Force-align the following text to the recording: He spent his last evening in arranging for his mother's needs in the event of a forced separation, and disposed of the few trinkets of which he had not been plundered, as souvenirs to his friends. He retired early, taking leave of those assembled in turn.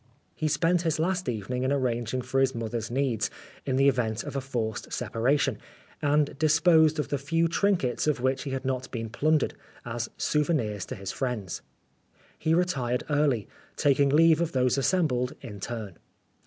He 0.33 0.47
spent 0.47 0.81
his 0.81 0.97
last 0.97 1.29
evening 1.29 1.61
in 1.61 1.71
arranging 1.71 2.23
for 2.23 2.39
his 2.39 2.55
mother's 2.55 2.89
needs 2.89 3.29
in 3.67 3.75
the 3.75 3.87
event 3.87 4.23
of 4.23 4.35
a 4.35 4.41
forced 4.41 4.91
separation, 4.91 5.59
and 6.01 6.35
disposed 6.39 6.97
of 6.97 7.09
the 7.09 7.19
few 7.19 7.47
trinkets 7.47 8.07
of 8.07 8.19
which 8.19 8.41
he 8.41 8.49
had 8.49 8.65
not 8.65 8.89
been 8.89 9.09
plundered, 9.11 9.53
as 9.85 10.09
souvenirs 10.17 10.87
to 10.87 10.95
his 10.95 11.11
friends. 11.11 11.61
He 12.39 12.55
retired 12.55 13.03
early, 13.11 13.47
taking 13.75 14.09
leave 14.09 14.41
of 14.41 14.53
those 14.53 14.75
assembled 14.75 15.33
in 15.41 15.59
turn. 15.59 15.97